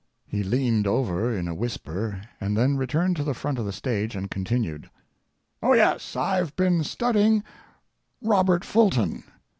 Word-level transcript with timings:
He 0.25 0.41
leaned 0.41 0.87
over 0.87 1.31
in 1.31 1.47
a 1.47 1.53
whisper, 1.53 2.21
and 2.39 2.57
then 2.57 2.75
returned 2.75 3.15
to 3.17 3.23
the 3.23 3.35
front 3.35 3.59
of 3.59 3.65
the 3.67 3.71
stage 3.71 4.15
and 4.15 4.31
continued]. 4.31 4.89
Oh 5.61 5.73
yes! 5.73 6.15
I've 6.15 6.55
been 6.55 6.83
studying 6.83 7.43
Robert 8.19 8.65
Fulton. 8.65 9.23